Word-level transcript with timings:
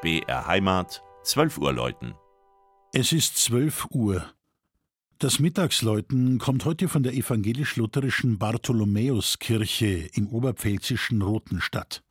BR 0.00 0.46
Heimat, 0.46 1.02
12 1.24 1.58
Uhr 1.58 1.72
läuten. 1.72 2.14
Es 2.92 3.12
ist 3.12 3.36
12 3.38 3.88
Uhr. 3.90 4.24
Das 5.18 5.40
Mittagsläuten 5.40 6.38
kommt 6.38 6.64
heute 6.64 6.86
von 6.86 7.02
der 7.02 7.14
evangelisch-lutherischen 7.14 8.38
Bartholomäuskirche 8.38 10.08
im 10.14 10.28
oberpfälzischen 10.28 11.20
Rothenstadt. 11.20 12.04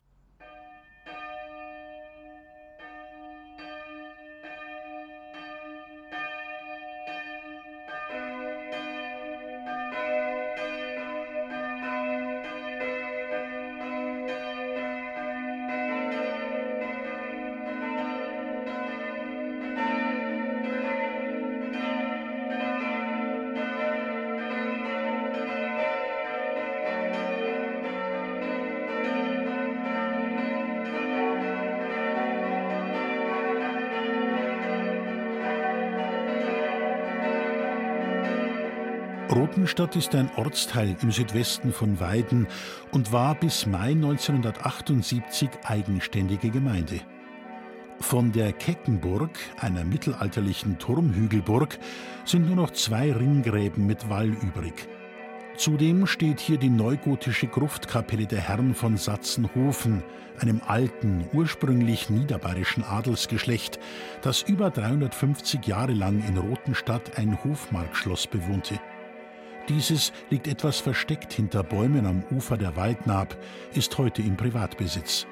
Rotenstadt 39.31 39.97
ist 39.97 40.15
ein 40.15 40.31
Ortsteil 40.37 40.95
im 41.01 41.11
Südwesten 41.11 41.73
von 41.73 41.99
Weiden 41.99 42.47
und 42.91 43.11
war 43.11 43.35
bis 43.35 43.65
Mai 43.65 43.91
1978 43.91 45.49
eigenständige 45.65 46.49
Gemeinde. 46.49 47.01
Von 47.99 48.31
der 48.31 48.53
Keckenburg, 48.53 49.31
einer 49.59 49.83
mittelalterlichen 49.83 50.79
Turmhügelburg, 50.79 51.77
sind 52.23 52.47
nur 52.47 52.55
noch 52.55 52.71
zwei 52.71 53.11
Ringgräben 53.11 53.85
mit 53.85 54.09
Wall 54.09 54.29
übrig. 54.29 54.87
Zudem 55.57 56.07
steht 56.07 56.39
hier 56.39 56.57
die 56.57 56.69
neugotische 56.69 57.47
Gruftkapelle 57.47 58.27
der 58.27 58.39
Herren 58.39 58.75
von 58.75 58.95
Satzenhofen, 58.95 60.03
einem 60.39 60.61
alten, 60.65 61.27
ursprünglich 61.33 62.09
niederbayerischen 62.09 62.83
Adelsgeschlecht, 62.83 63.77
das 64.21 64.43
über 64.43 64.69
350 64.69 65.65
Jahre 65.65 65.93
lang 65.93 66.23
in 66.25 66.37
Rotenstadt 66.37 67.17
ein 67.17 67.43
Hofmarkschloss 67.43 68.27
bewohnte. 68.27 68.79
Dieses 69.69 70.13
liegt 70.29 70.47
etwas 70.47 70.79
versteckt 70.79 71.33
hinter 71.33 71.61
Bäumen 71.61 72.05
am 72.05 72.23
Ufer 72.31 72.57
der 72.57 72.75
Waldnaab, 72.77 73.37
ist 73.73 73.97
heute 73.97 74.21
im 74.21 74.37
Privatbesitz. 74.37 75.27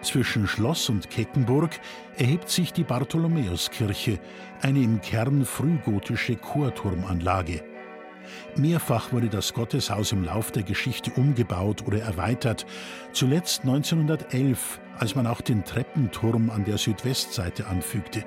Zwischen 0.00 0.48
Schloss 0.48 0.88
und 0.88 1.10
Keckenburg 1.10 1.78
erhebt 2.16 2.48
sich 2.48 2.72
die 2.72 2.82
Bartholomäuskirche, 2.82 4.18
eine 4.62 4.82
im 4.82 5.00
Kern 5.00 5.44
frühgotische 5.44 6.36
Chorturmanlage. 6.36 7.62
Mehrfach 8.56 9.12
wurde 9.12 9.28
das 9.28 9.52
Gotteshaus 9.52 10.12
im 10.12 10.24
Lauf 10.24 10.50
der 10.50 10.62
Geschichte 10.62 11.12
umgebaut 11.12 11.84
oder 11.86 12.00
erweitert, 12.00 12.66
zuletzt 13.12 13.62
1911, 13.62 14.80
als 14.98 15.14
man 15.14 15.26
auch 15.26 15.40
den 15.40 15.64
Treppenturm 15.64 16.50
an 16.50 16.64
der 16.64 16.78
Südwestseite 16.78 17.66
anfügte. 17.66 18.24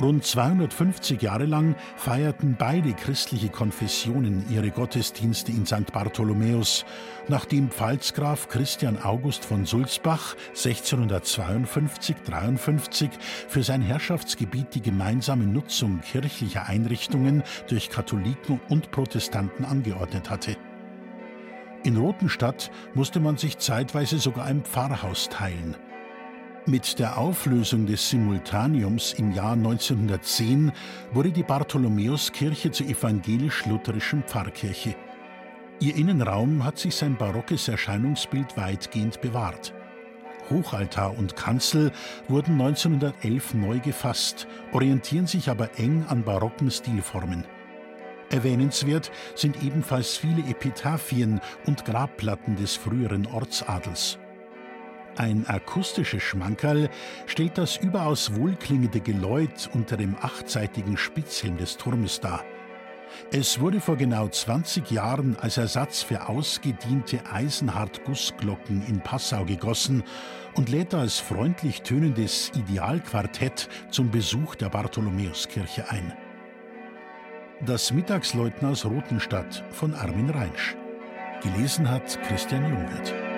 Rund 0.00 0.24
250 0.24 1.20
Jahre 1.22 1.44
lang 1.44 1.76
feierten 1.96 2.56
beide 2.58 2.94
christliche 2.94 3.50
Konfessionen 3.50 4.46
ihre 4.50 4.70
Gottesdienste 4.70 5.52
in 5.52 5.66
St. 5.66 5.92
Bartholomäus, 5.92 6.86
nachdem 7.28 7.70
Pfalzgraf 7.70 8.48
Christian 8.48 9.00
August 9.02 9.44
von 9.44 9.66
Sulzbach 9.66 10.34
1652-53 10.54 13.10
für 13.48 13.62
sein 13.62 13.82
Herrschaftsgebiet 13.82 14.74
die 14.74 14.82
gemeinsame 14.82 15.44
Nutzung 15.44 16.00
kirchlicher 16.00 16.66
Einrichtungen 16.66 17.44
durch 17.68 17.90
Katholiken 17.90 18.60
und 18.68 18.90
Protestanten 18.90 19.64
angeordnet 19.64 20.30
hatte. 20.30 20.56
In 21.84 21.96
Rothenstadt 21.96 22.72
musste 22.94 23.20
man 23.20 23.36
sich 23.36 23.58
zeitweise 23.58 24.18
sogar 24.18 24.46
ein 24.46 24.62
Pfarrhaus 24.62 25.28
teilen– 25.28 25.76
mit 26.66 26.98
der 26.98 27.18
Auflösung 27.18 27.86
des 27.86 28.10
Simultaniums 28.10 29.14
im 29.14 29.32
Jahr 29.32 29.52
1910 29.52 30.72
wurde 31.12 31.32
die 31.32 31.42
Bartholomäuskirche 31.42 32.70
zur 32.70 32.86
evangelisch-lutherischen 32.86 34.22
Pfarrkirche. 34.22 34.94
Ihr 35.80 35.96
Innenraum 35.96 36.64
hat 36.64 36.78
sich 36.78 36.94
sein 36.94 37.16
barockes 37.16 37.68
Erscheinungsbild 37.68 38.56
weitgehend 38.56 39.20
bewahrt. 39.20 39.74
Hochaltar 40.50 41.18
und 41.18 41.34
Kanzel 41.36 41.90
wurden 42.28 42.52
1911 42.52 43.54
neu 43.54 43.80
gefasst, 43.80 44.46
orientieren 44.72 45.26
sich 45.26 45.48
aber 45.48 45.78
eng 45.78 46.04
an 46.08 46.22
barocken 46.22 46.70
Stilformen. 46.70 47.44
Erwähnenswert 48.30 49.10
sind 49.34 49.62
ebenfalls 49.62 50.16
viele 50.16 50.48
Epitaphien 50.48 51.40
und 51.66 51.84
Grabplatten 51.84 52.56
des 52.56 52.76
früheren 52.76 53.26
Ortsadels. 53.26 54.18
Ein 55.16 55.46
akustisches 55.46 56.22
Schmankerl 56.22 56.88
stellt 57.26 57.58
das 57.58 57.76
überaus 57.76 58.34
wohlklingende 58.34 59.00
Geläut 59.00 59.68
unter 59.74 59.96
dem 59.96 60.16
achtseitigen 60.20 60.96
Spitzhelm 60.96 61.58
des 61.58 61.76
Turmes 61.76 62.20
dar. 62.20 62.44
Es 63.30 63.60
wurde 63.60 63.80
vor 63.80 63.96
genau 63.96 64.28
20 64.28 64.90
Jahren 64.90 65.36
als 65.38 65.58
Ersatz 65.58 66.02
für 66.02 66.28
ausgediente 66.30 67.20
Eisenhart-Gussglocken 67.30 68.86
in 68.86 69.00
Passau 69.00 69.44
gegossen 69.44 70.02
und 70.54 70.70
lädt 70.70 70.94
als 70.94 71.18
freundlich 71.18 71.82
tönendes 71.82 72.50
Idealquartett 72.54 73.68
zum 73.90 74.10
Besuch 74.10 74.54
der 74.54 74.70
Bartholomäuskirche 74.70 75.90
ein. 75.90 76.12
Das 77.64 77.92
Mittagsläuten 77.92 78.66
aus 78.66 78.84
Rotenstadt 78.86 79.62
von 79.70 79.94
Armin 79.94 80.30
Reinsch. 80.30 80.74
Gelesen 81.42 81.88
hat 81.88 82.18
Christian 82.22 82.64
Jungwirth. 82.64 83.31